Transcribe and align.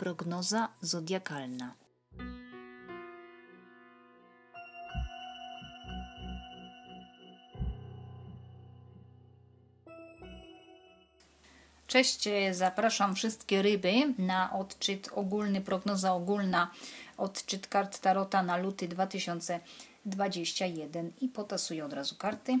Prognoza 0.00 0.68
zodiakalna. 0.80 1.74
Cześć, 11.86 12.28
zapraszam 12.50 13.14
wszystkie 13.14 13.62
ryby 13.62 13.92
na 14.18 14.52
odczyt 14.52 15.10
ogólny, 15.14 15.60
prognoza 15.60 16.14
ogólna, 16.14 16.70
odczyt 17.16 17.66
kart 17.66 17.98
Tarota 17.98 18.42
na 18.42 18.56
luty 18.56 18.88
2021 18.88 21.12
i 21.20 21.28
potasuję 21.28 21.84
od 21.84 21.92
razu 21.92 22.16
karty. 22.16 22.58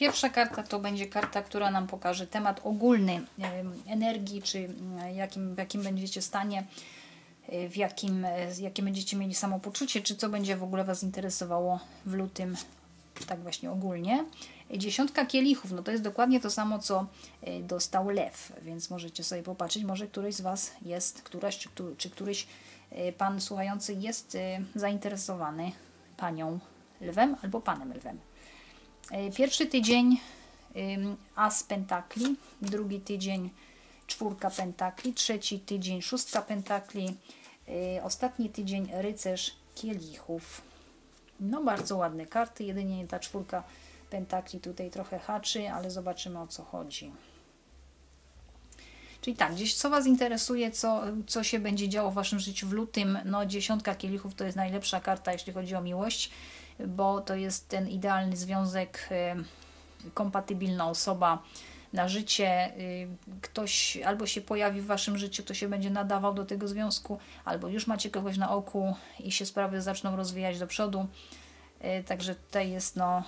Pierwsza 0.00 0.28
karta 0.28 0.62
to 0.62 0.78
będzie 0.78 1.06
karta, 1.06 1.42
która 1.42 1.70
nam 1.70 1.86
pokaże 1.86 2.26
temat 2.26 2.60
ogólny 2.64 3.20
energii, 3.86 4.42
czy 4.42 4.68
jakim, 5.14 5.54
w 5.54 5.58
jakim 5.58 5.82
będziecie 5.82 6.22
stanie, 6.22 6.64
e, 7.48 7.68
w 7.68 7.76
jakim, 7.76 8.24
e, 8.24 8.60
jakie 8.60 8.82
będziecie 8.82 9.16
mieli 9.16 9.34
samopoczucie, 9.34 10.02
czy 10.02 10.16
co 10.16 10.28
będzie 10.28 10.56
w 10.56 10.62
ogóle 10.62 10.84
Was 10.84 11.02
interesowało 11.02 11.80
w 12.06 12.14
lutym, 12.14 12.56
tak 13.26 13.40
właśnie 13.40 13.70
ogólnie. 13.70 14.24
Dziesiątka 14.76 15.26
kielichów, 15.26 15.72
no 15.72 15.82
to 15.82 15.90
jest 15.90 16.02
dokładnie 16.02 16.40
to 16.40 16.50
samo, 16.50 16.78
co 16.78 17.06
e, 17.42 17.60
dostał 17.60 18.10
lew, 18.10 18.52
więc 18.62 18.90
możecie 18.90 19.24
sobie 19.24 19.42
popatrzeć, 19.42 19.84
może 19.84 20.06
któryś 20.06 20.34
z 20.34 20.40
Was 20.40 20.72
jest, 20.82 21.22
któraś, 21.22 21.58
czy, 21.58 21.68
czy 21.98 22.10
któryś 22.10 22.46
Pan 23.18 23.40
słuchający 23.40 23.94
jest 23.94 24.36
zainteresowany 24.74 25.72
Panią 26.16 26.58
lwem 27.00 27.36
albo 27.42 27.60
Panem 27.60 27.92
lwem. 27.92 28.29
E, 29.10 29.30
pierwszy 29.30 29.66
tydzień 29.66 30.20
As 31.36 31.62
Pentakli, 31.62 32.36
drugi 32.62 33.00
tydzień 33.00 33.50
czwórka 34.06 34.50
Pentakli, 34.50 35.14
trzeci 35.14 35.60
tydzień 35.60 36.02
szóstka 36.02 36.42
Pentakli, 36.42 37.16
e, 37.96 38.02
ostatni 38.04 38.50
tydzień 38.50 38.90
Rycerz 38.92 39.56
Kielichów. 39.74 40.62
No 41.40 41.64
bardzo 41.64 41.96
ładne 41.96 42.26
karty, 42.26 42.64
jedynie 42.64 43.06
ta 43.06 43.18
czwórka 43.18 43.62
Pentakli 44.10 44.60
tutaj 44.60 44.90
trochę 44.90 45.18
haczy, 45.18 45.70
ale 45.70 45.90
zobaczymy 45.90 46.40
o 46.40 46.46
co 46.46 46.64
chodzi. 46.64 47.12
Czyli 49.20 49.36
tak, 49.36 49.54
gdzieś 49.54 49.74
co 49.74 49.90
Was 49.90 50.06
interesuje, 50.06 50.70
co, 50.70 51.02
co 51.26 51.42
się 51.44 51.58
będzie 51.58 51.88
działo 51.88 52.10
w 52.10 52.14
Waszym 52.14 52.38
życiu 52.38 52.66
w 52.68 52.72
lutym, 52.72 53.18
no 53.24 53.46
dziesiątka 53.46 53.94
kielichów 53.94 54.34
to 54.34 54.44
jest 54.44 54.56
najlepsza 54.56 55.00
karta, 55.00 55.32
jeśli 55.32 55.52
chodzi 55.52 55.74
o 55.74 55.80
miłość 55.80 56.30
bo 56.86 57.20
to 57.20 57.34
jest 57.34 57.68
ten 57.68 57.88
idealny 57.88 58.36
związek, 58.36 59.08
y, 60.06 60.10
kompatybilna 60.14 60.90
osoba 60.90 61.42
na 61.92 62.08
życie. 62.08 62.72
Y, 62.78 63.08
ktoś 63.40 63.96
albo 63.96 64.26
się 64.26 64.40
pojawi 64.40 64.80
w 64.80 64.86
Waszym 64.86 65.18
życiu, 65.18 65.42
to 65.42 65.54
się 65.54 65.68
będzie 65.68 65.90
nadawał 65.90 66.34
do 66.34 66.44
tego 66.44 66.68
związku, 66.68 67.18
albo 67.44 67.68
już 67.68 67.86
macie 67.86 68.10
kogoś 68.10 68.36
na 68.36 68.50
oku 68.50 68.94
i 69.18 69.32
się 69.32 69.46
sprawy 69.46 69.82
zaczną 69.82 70.16
rozwijać 70.16 70.58
do 70.58 70.66
przodu. 70.66 71.06
Y, 72.00 72.04
także 72.04 72.34
tutaj 72.34 72.70
jest 72.70 72.96
no. 72.96 73.22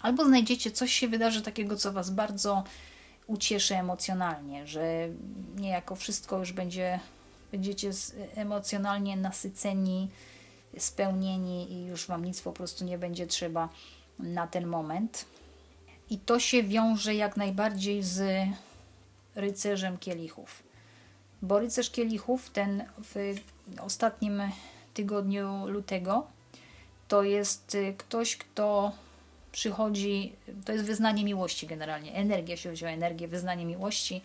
Albo 0.00 0.24
znajdziecie 0.24 0.70
coś 0.70 0.92
się 0.92 1.08
wydarzy 1.08 1.42
takiego, 1.42 1.76
co 1.76 1.92
Was 1.92 2.10
bardzo 2.10 2.64
ucieszy 3.26 3.74
emocjonalnie, 3.74 4.66
że 4.66 5.08
niejako 5.56 5.96
wszystko 5.96 6.38
już 6.38 6.52
będzie, 6.52 7.00
będziecie 7.52 7.90
emocjonalnie 8.34 9.16
nasyceni 9.16 10.08
spełnieni 10.78 11.72
i 11.72 11.86
już 11.86 12.06
Wam 12.06 12.24
nic 12.24 12.40
po 12.40 12.52
prostu 12.52 12.84
nie 12.84 12.98
będzie 12.98 13.26
trzeba 13.26 13.68
na 14.18 14.46
ten 14.46 14.66
moment. 14.66 15.24
I 16.10 16.18
to 16.18 16.40
się 16.40 16.62
wiąże 16.62 17.14
jak 17.14 17.36
najbardziej 17.36 18.02
z 18.02 18.48
rycerzem 19.34 19.98
kielichów. 19.98 20.62
Bo 21.42 21.58
rycerz 21.58 21.90
kielichów, 21.90 22.50
ten 22.50 22.84
w 22.98 23.34
ostatnim 23.80 24.42
tygodniu 24.94 25.66
lutego, 25.66 26.26
to 27.08 27.22
jest 27.22 27.76
ktoś, 27.98 28.36
kto 28.36 28.92
przychodzi, 29.52 30.32
to 30.64 30.72
jest 30.72 30.84
wyznanie 30.84 31.24
miłości 31.24 31.66
generalnie, 31.66 32.14
energia, 32.14 32.52
jeśli 32.52 32.70
chodzi 32.70 32.84
o 32.84 32.88
energię, 32.88 33.28
wyznanie 33.28 33.66
miłości, 33.66 34.22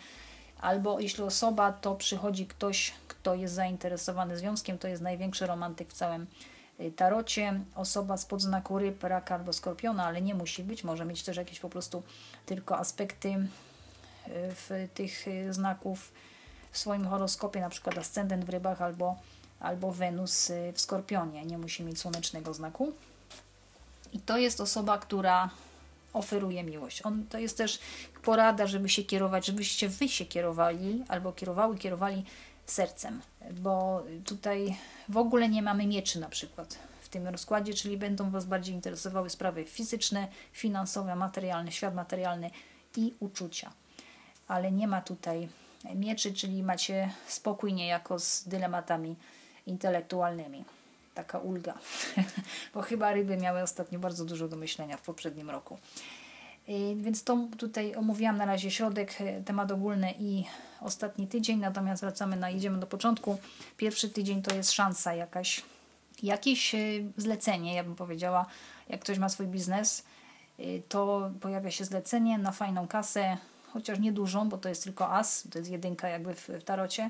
albo 0.62 1.00
jeśli 1.00 1.24
osoba, 1.24 1.72
to 1.72 1.96
przychodzi 1.96 2.46
ktoś, 2.46 2.94
kto 3.22 3.36
jest 3.36 3.54
zainteresowany 3.54 4.38
związkiem, 4.38 4.78
to 4.78 4.88
jest 4.88 5.02
największy 5.02 5.48
romantyk 5.48 5.90
w 5.90 5.94
całym 5.94 6.28
y, 6.80 6.92
tarocie. 6.92 7.60
Osoba 7.76 8.18
z 8.18 8.26
podznaku 8.26 8.80
ryb, 8.80 9.04
raka 9.04 9.36
albo 9.36 9.54
skorpiona, 9.54 10.06
ale 10.06 10.22
nie 10.22 10.36
musi 10.36 10.64
być, 10.64 10.84
może 10.84 11.06
mieć 11.06 11.24
też 11.24 11.38
jakieś 11.38 11.60
po 11.60 11.70
prostu 11.70 12.04
tylko 12.46 12.78
aspekty 12.78 13.30
y, 13.30 13.48
w 14.32 14.88
tych 14.94 15.28
y, 15.28 15.54
znaków 15.54 16.12
w 16.72 16.78
swoim 16.78 17.08
horoskopie, 17.08 17.62
na 17.62 17.70
przykład 17.70 17.98
ascendent 17.98 18.46
w 18.46 18.50
rybach 18.50 18.82
albo, 18.82 19.16
albo 19.60 19.92
Wenus 19.92 20.52
w 20.74 20.82
skorpionie, 20.82 21.46
nie 21.46 21.58
musi 21.58 21.84
mieć 21.84 22.00
słonecznego 22.00 22.54
znaku. 22.54 22.94
I 24.14 24.20
to 24.20 24.38
jest 24.38 24.62
osoba, 24.62 24.98
która 24.98 25.50
oferuje 26.14 26.64
miłość. 26.64 27.06
On, 27.06 27.26
to 27.30 27.38
jest 27.38 27.58
też 27.58 27.80
porada, 28.24 28.68
żeby 28.68 28.90
się 28.90 29.04
kierować, 29.04 29.46
żebyście 29.46 29.90
wy 29.90 30.10
się 30.10 30.26
kierowali 30.26 31.04
albo 31.08 31.32
kierowały, 31.32 31.78
kierowali 31.78 32.26
sercem, 32.72 33.22
bo 33.52 34.04
tutaj 34.26 34.78
w 35.10 35.18
ogóle 35.18 35.50
nie 35.50 35.62
mamy 35.62 35.88
mieczy 35.88 36.20
na 36.20 36.30
przykład 36.30 36.78
w 37.02 37.10
tym 37.10 37.28
rozkładzie, 37.28 37.74
czyli 37.74 37.98
będą 37.98 38.32
Was 38.32 38.46
bardziej 38.46 38.76
interesowały 38.76 39.30
sprawy 39.30 39.66
fizyczne, 39.66 40.28
finansowe, 40.52 41.16
materialne, 41.16 41.72
świat 41.72 41.96
materialny 41.96 42.52
i 42.98 43.14
uczucia. 43.20 43.72
Ale 44.48 44.72
nie 44.72 44.88
ma 44.88 45.02
tutaj 45.02 45.50
mieczy, 45.96 46.34
czyli 46.34 46.64
macie 46.64 47.10
spokój 47.28 47.74
niejako 47.74 48.20
z 48.20 48.48
dylematami 48.48 49.16
intelektualnymi. 49.68 50.66
Taka 51.14 51.40
ulga, 51.40 51.74
bo 52.74 52.82
chyba 52.82 53.14
ryby 53.14 53.38
miały 53.38 53.62
ostatnio 53.62 54.00
bardzo 54.00 54.26
dużo 54.26 54.48
do 54.48 54.58
myślenia 54.58 54.98
w 54.98 55.02
poprzednim 55.02 55.50
roku. 55.50 55.78
Y, 56.70 56.96
więc 56.96 57.24
to 57.24 57.48
tutaj 57.58 57.96
omówiłam 57.96 58.38
na 58.38 58.46
razie 58.46 58.72
środek, 58.72 59.22
y, 59.22 59.44
temat 59.46 59.72
ogólny 59.72 60.14
i 60.20 60.44
ostatni 60.82 61.28
tydzień, 61.28 61.60
natomiast 61.60 62.02
wracamy 62.02 62.36
na, 62.36 62.50
idziemy 62.50 62.78
do 62.78 62.88
początku. 62.88 63.38
Pierwszy 63.78 64.10
tydzień 64.10 64.42
to 64.42 64.56
jest 64.56 64.72
szansa 64.72 65.14
jakaś, 65.14 65.64
jakieś 66.24 66.76
y, 66.76 67.04
zlecenie, 67.18 67.74
ja 67.74 67.84
bym 67.84 67.96
powiedziała, 67.96 68.46
jak 68.90 69.02
ktoś 69.02 69.18
ma 69.20 69.30
swój 69.30 69.48
biznes, 69.48 70.04
to 70.90 71.32
pojawia 71.42 71.72
się 71.72 71.86
zlecenie 71.86 72.38
na 72.38 72.52
fajną 72.52 72.88
kasę, 72.88 73.38
chociaż 73.74 74.00
nie 74.00 74.12
dużą, 74.12 74.50
bo 74.50 74.58
to 74.58 74.70
jest 74.70 74.84
tylko 74.84 75.14
as, 75.14 75.48
to 75.52 75.58
jest 75.58 75.72
jedynka 75.72 76.10
jakby 76.10 76.34
w, 76.34 76.48
w 76.48 76.64
tarocie, 76.64 77.10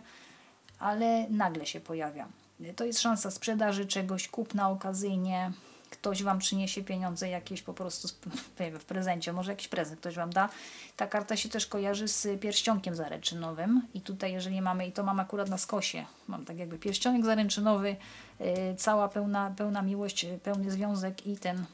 ale 0.79 1.29
nagle 1.29 1.65
się 1.65 1.79
pojawia. 1.79 2.27
To 2.75 2.85
jest 2.85 2.99
szansa 2.99 3.31
sprzedaży 3.31 3.85
czegoś, 3.85 4.27
kupna 4.27 4.69
okazyjnie, 4.69 5.51
ktoś 5.89 6.23
Wam 6.23 6.39
przyniesie 6.39 6.83
pieniądze 6.83 7.29
jakieś 7.29 7.61
po 7.61 7.73
prostu 7.73 8.07
w 8.79 8.85
prezencie, 8.85 9.33
może 9.33 9.51
jakiś 9.51 9.67
prezent 9.67 9.99
ktoś 9.99 10.15
Wam 10.15 10.29
da. 10.29 10.49
Ta 10.97 11.07
karta 11.07 11.37
się 11.37 11.49
też 11.49 11.67
kojarzy 11.67 12.07
z 12.07 12.41
pierścionkiem 12.41 12.95
zaręczynowym 12.95 13.81
i 13.93 14.01
tutaj 14.01 14.33
jeżeli 14.33 14.61
mamy, 14.61 14.87
i 14.87 14.91
to 14.91 15.03
mam 15.03 15.19
akurat 15.19 15.49
na 15.49 15.57
skosie, 15.57 16.05
mam 16.27 16.45
tak 16.45 16.59
jakby 16.59 16.79
pierścionek 16.79 17.25
zaręczynowy, 17.25 17.95
yy, 18.39 18.45
cała 18.77 19.09
pełna, 19.09 19.53
pełna 19.57 19.81
miłość, 19.81 20.25
pełny 20.43 20.71
związek 20.71 21.27
i 21.27 21.37
ten 21.37 21.65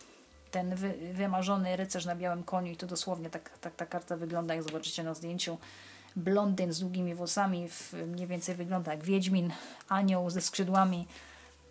ten 0.56 0.76
wy, 0.76 0.94
wymarzony 1.14 1.76
rycerz 1.76 2.06
na 2.06 2.16
białym 2.16 2.44
koniu 2.44 2.72
i 2.72 2.78
to 2.78 2.88
dosłownie 2.88 3.30
tak, 3.30 3.58
tak 3.60 3.76
ta 3.76 3.86
karta 3.86 4.18
wygląda, 4.18 4.56
jak 4.56 4.64
zobaczycie 4.64 5.04
na 5.04 5.14
zdjęciu. 5.14 5.58
Blondyn 6.16 6.74
z 6.74 6.80
długimi 6.80 7.16
włosami, 7.16 7.70
w, 7.70 7.94
mniej 7.94 8.28
więcej 8.28 8.56
wygląda 8.56 8.92
jak 8.92 9.04
wiedźmin, 9.04 9.52
anioł 9.90 10.30
ze 10.30 10.42
skrzydłami 10.42 11.08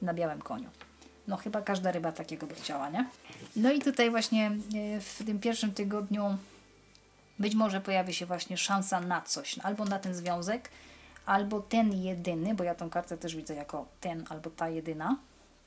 na 0.03 0.15
białym 0.15 0.43
koniu. 0.43 0.69
No 1.29 1.37
chyba 1.37 1.63
każda 1.63 1.93
ryba 1.93 2.13
takiego 2.13 2.47
by 2.47 2.55
chciała, 2.55 2.91
nie? 2.91 3.07
No 3.57 3.73
i 3.73 3.81
tutaj 3.81 4.11
właśnie 4.11 4.47
e, 4.47 5.01
w 5.01 5.23
tym 5.27 5.41
pierwszym 5.41 5.75
tygodniu 5.75 6.37
być 7.39 7.55
może 7.55 7.81
pojawi 7.81 8.15
się 8.15 8.27
właśnie 8.27 8.57
szansa 8.57 9.01
na 9.01 9.21
coś, 9.21 9.59
albo 9.59 9.85
na 9.85 9.99
ten 9.99 10.15
związek, 10.15 10.71
albo 11.27 11.61
ten 11.61 11.93
jedyny, 12.03 12.55
bo 12.55 12.65
ja 12.65 12.75
tą 12.75 12.91
kartę 12.91 13.17
też 13.17 13.37
widzę 13.37 13.55
jako 13.55 13.87
ten 14.01 14.25
albo 14.29 14.51
ta 14.51 14.69
jedyna, 14.69 15.17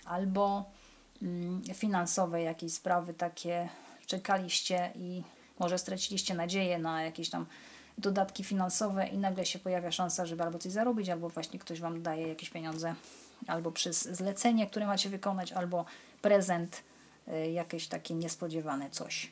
albo 0.06 0.66
mm, 1.22 1.62
finansowe 1.74 2.42
jakieś 2.42 2.74
sprawy 2.74 3.14
takie 3.14 3.70
czekaliście 4.06 4.92
i 4.96 5.24
może 5.60 5.78
straciliście 5.78 6.34
nadzieję 6.34 6.80
na 6.80 7.04
jakieś 7.04 7.30
tam 7.30 7.46
dodatki 7.98 8.44
finansowe 8.44 9.08
i 9.08 9.18
nagle 9.18 9.46
się 9.46 9.60
pojawia 9.60 9.92
szansa, 9.92 10.26
żeby 10.26 10.44
albo 10.44 10.60
coś 10.60 10.72
zarobić, 10.72 11.10
albo 11.10 11.30
właśnie 11.30 11.60
ktoś 11.60 11.80
Wam 11.82 12.02
daje 12.02 12.28
jakieś 12.28 12.50
pieniądze, 12.50 12.96
albo 13.48 13.72
przez 13.72 14.16
zlecenie, 14.16 14.68
które 14.68 14.88
macie 14.88 15.10
wykonać, 15.10 15.52
albo 15.52 15.86
prezent, 16.22 16.84
y, 17.28 17.52
jakieś 17.52 17.88
takie 17.88 18.14
niespodziewane 18.14 18.90
coś. 18.90 19.32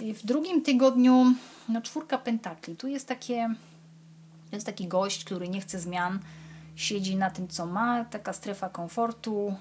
I 0.00 0.14
w 0.14 0.26
drugim 0.26 0.62
tygodniu, 0.62 1.24
no 1.68 1.82
czwórka 1.82 2.18
pentakli, 2.18 2.76
tu 2.76 2.88
jest 2.88 3.08
takie, 3.08 3.54
jest 4.52 4.66
taki 4.66 4.88
gość, 4.88 5.24
który 5.24 5.48
nie 5.48 5.60
chce 5.60 5.78
zmian, 5.78 6.18
siedzi 6.76 7.16
na 7.16 7.30
tym, 7.30 7.48
co 7.48 7.66
ma, 7.66 8.04
taka 8.04 8.32
strefa 8.32 8.68
komfortu, 8.68 9.54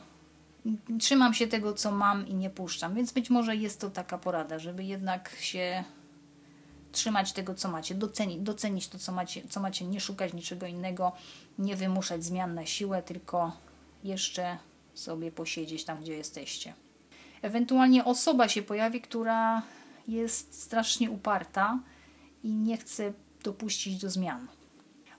trzymam 1.00 1.34
się 1.34 1.48
tego, 1.48 1.74
co 1.74 1.92
mam 1.92 2.28
i 2.28 2.34
nie 2.34 2.50
puszczam, 2.50 2.96
więc 2.96 3.12
być 3.12 3.30
może 3.30 3.56
jest 3.56 3.82
to 3.82 3.90
taka 3.90 4.18
porada, 4.18 4.60
żeby 4.60 4.84
jednak 4.84 5.36
się 5.40 5.84
trzymać 6.94 7.34
tego, 7.34 7.56
co 7.56 7.72
macie, 7.72 7.96
docenić, 7.96 8.40
docenić 8.42 8.88
to, 8.88 9.00
co 9.00 9.12
macie, 9.12 9.42
co 9.50 9.60
macie, 9.60 9.86
nie 9.86 10.00
szukać 10.00 10.34
niczego 10.34 10.66
innego, 10.68 11.12
nie 11.58 11.76
wymuszać 11.76 12.24
zmian 12.24 12.54
na 12.54 12.66
siłę, 12.66 13.04
tylko 13.04 13.52
jeszcze 14.04 14.58
sobie 14.94 15.32
posiedzieć 15.32 15.86
tam, 15.86 16.02
gdzie 16.02 16.14
jesteście. 16.14 16.74
Ewentualnie 17.42 18.06
osoba 18.06 18.48
się 18.48 18.62
pojawi, 18.62 19.02
która 19.02 19.62
jest 20.08 20.64
strasznie 20.64 21.12
uparta 21.12 21.80
i 22.44 22.50
nie 22.50 22.78
chce 22.78 23.14
dopuścić 23.44 24.02
do 24.02 24.10
zmian. 24.10 24.48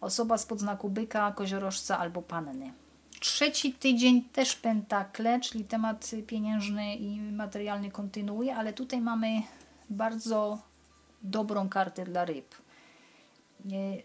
Osoba 0.00 0.38
z 0.38 0.46
podznaku 0.46 0.90
byka, 0.90 1.32
koziorożca 1.32 1.98
albo 1.98 2.22
panny. 2.22 2.72
Trzeci 3.20 3.72
tydzień 3.72 4.22
też 4.22 4.56
pentakle, 4.56 5.40
czyli 5.40 5.64
temat 5.64 6.10
pieniężny 6.26 6.96
i 6.96 7.20
materialny 7.20 7.90
kontynuuje, 7.90 8.56
ale 8.56 8.72
tutaj 8.72 9.00
mamy 9.00 9.42
bardzo 9.90 10.58
dobrą 11.24 11.68
kartę 11.68 12.04
dla 12.04 12.24
ryb. 12.24 12.54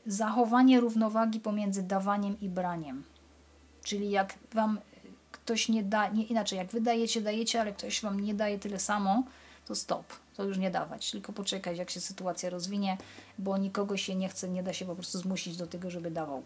Zachowanie 0.06 0.80
równowagi 0.80 1.40
pomiędzy 1.40 1.84
dawaniem 1.84 2.40
i 2.42 2.50
braniem. 2.50 3.04
Czyli 3.84 4.10
jak 4.10 4.34
wam 4.54 4.80
ktoś 5.32 5.70
nie 5.70 5.84
da, 5.84 6.08
nie 6.08 6.24
inaczej, 6.24 6.58
jak 6.58 6.68
wy 6.68 6.82
dajecie, 6.82 7.22
dajecie, 7.22 7.62
ale 7.62 7.74
ktoś 7.74 8.02
wam 8.02 8.20
nie 8.20 8.34
daje 8.34 8.60
tyle 8.60 8.80
samo, 8.80 9.24
to 9.66 9.76
stop, 9.76 10.06
to 10.36 10.44
już 10.44 10.58
nie 10.58 10.72
dawać, 10.72 11.12
tylko 11.12 11.34
poczekać, 11.34 11.78
jak 11.78 11.90
się 11.90 12.00
sytuacja 12.02 12.50
rozwinie, 12.50 12.98
bo 13.38 13.58
nikogo 13.58 13.98
się 13.98 14.16
nie 14.16 14.30
chce, 14.30 14.50
nie 14.50 14.64
da 14.64 14.74
się 14.74 14.86
po 14.86 14.96
prostu 14.96 15.18
zmusić 15.18 15.58
do 15.58 15.68
tego, 15.68 15.90
żeby 15.90 16.12
dawał. 16.12 16.44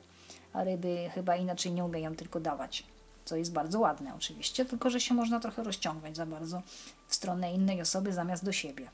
A 0.53 0.63
ryby 0.63 1.09
chyba 1.13 1.35
inaczej 1.35 1.71
nie 1.71 1.85
umieją 1.85 2.15
tylko 2.15 2.39
dawać, 2.39 2.83
co 3.25 3.35
jest 3.35 3.53
bardzo 3.53 3.79
ładne 3.79 4.15
oczywiście, 4.15 4.65
tylko 4.65 4.89
że 4.89 4.99
się 4.99 5.13
można 5.13 5.39
trochę 5.39 5.63
rozciągać 5.63 6.15
za 6.15 6.25
bardzo 6.25 6.61
w 7.07 7.15
stronę 7.15 7.53
innej 7.53 7.81
osoby 7.81 8.13
zamiast 8.13 8.45
do 8.45 8.51
siebie. 8.51 8.89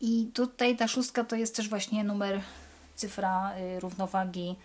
I 0.00 0.30
tutaj 0.34 0.76
ta 0.76 0.88
szóstka 0.88 1.24
to 1.24 1.36
jest 1.36 1.56
też 1.56 1.68
właśnie 1.68 2.04
numer, 2.04 2.40
cyfra 2.94 3.54
y, 3.58 3.80
równowagi, 3.80 4.56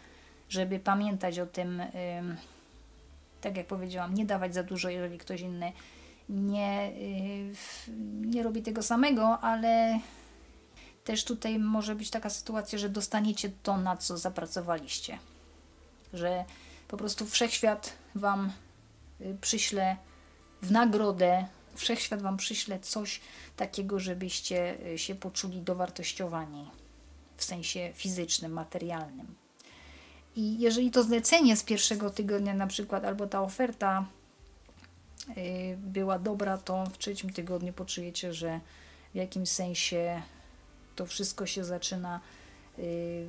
żeby 0.50 0.80
pamiętać 0.80 1.40
o 1.40 1.46
tym, 1.46 1.82
tak 3.42 3.58
jak 3.58 3.68
powiedziałam, 3.68 4.14
nie 4.14 4.26
dawać 4.26 4.54
za 4.54 4.64
dużo, 4.64 4.90
jeżeli 4.90 5.18
ktoś 5.18 5.42
inny 5.42 5.72
nie, 6.30 6.92
y, 6.98 7.54
nie 8.22 8.44
robi 8.44 8.62
tego 8.62 8.84
samego, 8.84 9.40
ale 9.40 10.00
też 11.04 11.24
tutaj 11.24 11.60
może 11.60 11.96
być 11.96 12.10
taka 12.10 12.30
sytuacja, 12.30 12.80
że 12.80 12.90
dostaniecie 12.90 13.52
to, 13.64 13.78
na 13.78 13.98
co 13.98 14.18
zapracowaliście. 14.18 15.20
Że 16.14 16.46
po 16.88 16.98
prostu 16.98 17.26
wszechświat 17.26 17.94
Wam 18.16 18.52
y, 19.22 19.38
przyśle 19.42 19.98
w 20.62 20.72
nagrodę, 20.72 21.46
wszechświat 21.76 22.22
Wam 22.22 22.38
przyśle 22.38 22.80
coś 22.80 23.22
takiego, 23.58 24.00
żebyście 24.00 24.78
y, 24.94 24.98
się 24.98 25.16
poczuli 25.16 25.62
dowartościowani 25.62 26.70
w 27.38 27.44
sensie 27.44 27.92
fizycznym, 27.96 28.52
materialnym. 28.52 29.36
I 30.36 30.60
jeżeli 30.60 30.92
to 30.92 31.04
zlecenie 31.04 31.58
z 31.58 31.64
pierwszego 31.64 32.10
tygodnia, 32.10 32.54
na 32.54 32.68
przykład, 32.68 33.06
albo 33.06 33.28
ta 33.28 33.42
oferta 33.42 34.06
Y, 35.38 35.78
była 35.78 36.20
dobra, 36.20 36.58
to 36.58 36.86
w 36.86 36.98
trzecim 36.98 37.30
tygodniu 37.30 37.74
poczujecie, 37.74 38.34
że 38.34 38.60
w 39.14 39.16
jakimś 39.16 39.50
sensie 39.50 40.22
to 40.96 41.06
wszystko 41.06 41.46
się 41.46 41.66
zaczyna, 41.66 42.22
y, 42.80 43.28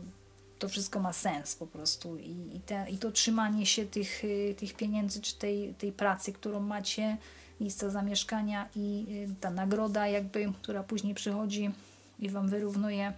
to 0.59 0.69
wszystko 0.69 1.01
ma 1.01 1.13
sens 1.13 1.57
po 1.57 1.67
prostu. 1.67 2.17
I, 2.19 2.61
te, 2.67 2.91
i 2.91 2.99
to 2.99 3.11
trzymanie 3.11 3.67
się 3.67 3.87
tych, 3.87 4.23
tych 4.57 4.75
pieniędzy, 4.75 5.21
czy 5.21 5.35
tej, 5.35 5.75
tej 5.75 5.93
pracy, 5.93 6.33
którą 6.33 6.61
macie, 6.61 7.17
miejsca 7.61 7.91
zamieszkania 7.91 8.69
i 8.77 9.07
ta 9.41 9.51
nagroda, 9.51 10.07
jakby, 10.07 10.53
która 10.63 10.83
później 10.83 11.15
przychodzi 11.15 11.71
i 12.19 12.31
Wam 12.31 12.49
wyrównuje 12.49 13.13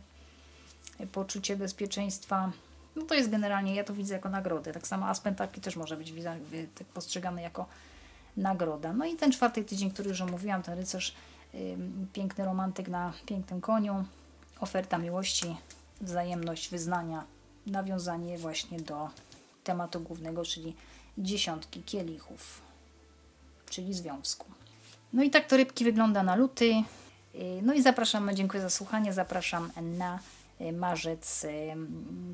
poczucie 1.12 1.56
bezpieczeństwa. 1.56 2.52
No 2.96 3.02
to 3.02 3.14
jest 3.14 3.30
generalnie, 3.30 3.74
ja 3.74 3.84
to 3.84 3.94
widzę 3.94 4.14
jako 4.14 4.28
nagrodę. 4.28 4.72
Tak 4.72 4.86
samo 4.86 5.06
aspekt 5.06 5.38
taki 5.38 5.60
też 5.60 5.76
może 5.76 5.96
być 5.96 6.12
tak 6.74 6.86
postrzegany 6.86 7.42
jako 7.42 7.66
nagroda. 8.36 8.92
No 8.92 9.04
i 9.04 9.16
ten 9.16 9.32
czwarty 9.32 9.64
tydzień, 9.64 9.90
który 9.90 10.08
już 10.08 10.20
omówiłam, 10.20 10.62
ten 10.62 10.78
rycerz, 10.78 11.14
piękny 12.12 12.44
romantyk 12.44 12.88
na 12.88 13.12
pięknym 13.26 13.60
koniu, 13.60 14.04
oferta 14.60 14.98
miłości, 14.98 15.56
wzajemność, 16.00 16.68
wyznania, 16.68 17.24
nawiązanie 17.66 18.38
właśnie 18.38 18.80
do 18.80 19.08
tematu 19.64 20.00
głównego, 20.00 20.44
czyli 20.44 20.74
dziesiątki 21.18 21.82
kielichów, 21.82 22.60
czyli 23.70 23.94
związku. 23.94 24.46
No 25.12 25.22
i 25.22 25.30
tak 25.30 25.46
to 25.46 25.56
rybki 25.56 25.84
wygląda 25.84 26.22
na 26.22 26.36
luty. 26.36 26.74
No 27.62 27.74
i 27.74 27.82
zapraszam, 27.82 28.30
dziękuję 28.34 28.62
za 28.62 28.70
słuchanie, 28.70 29.12
zapraszam 29.12 29.70
na 29.98 30.18
Y, 30.60 30.72
marzec. 30.72 31.44
Y, 31.44 31.48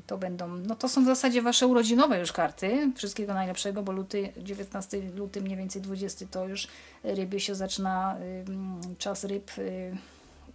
to 0.07 0.17
będą, 0.17 0.47
no 0.47 0.75
to 0.75 0.89
są 0.89 1.03
w 1.03 1.05
zasadzie 1.05 1.41
Wasze 1.41 1.67
urodzinowe 1.67 2.19
już 2.19 2.31
karty. 2.31 2.91
Wszystkiego 2.95 3.33
najlepszego, 3.33 3.83
bo 3.83 3.91
luty, 3.91 4.33
19 4.37 5.01
luty, 5.15 5.41
mniej 5.41 5.57
więcej 5.57 5.81
20 5.81 6.25
to 6.31 6.47
już 6.47 6.67
ryby 7.03 7.39
się 7.39 7.55
zaczyna, 7.55 8.17
y, 8.91 8.95
czas 8.97 9.23
ryb 9.23 9.51